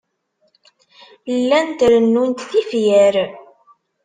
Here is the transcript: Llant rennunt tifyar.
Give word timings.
Llant 1.39 1.77
rennunt 1.91 2.39
tifyar. 2.49 3.15